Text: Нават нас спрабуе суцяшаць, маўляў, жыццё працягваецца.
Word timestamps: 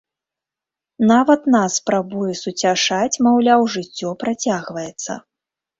Нават 1.11 1.41
нас 1.57 1.77
спрабуе 1.81 2.33
суцяшаць, 2.43 3.21
маўляў, 3.29 3.61
жыццё 3.79 4.09
працягваецца. 4.27 5.11